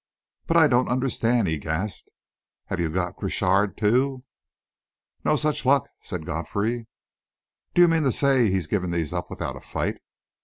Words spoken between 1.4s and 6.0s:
he gasped. "Have you got Croshar too?" "No such luck,"